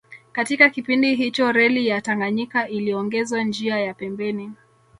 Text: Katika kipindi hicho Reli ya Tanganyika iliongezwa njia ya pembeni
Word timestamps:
Katika 0.31 0.69
kipindi 0.69 1.15
hicho 1.15 1.51
Reli 1.51 1.87
ya 1.87 2.01
Tanganyika 2.01 2.67
iliongezwa 2.67 3.43
njia 3.43 3.79
ya 3.79 3.93
pembeni 3.93 4.51